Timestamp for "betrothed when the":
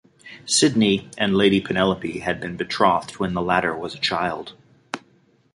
2.57-3.39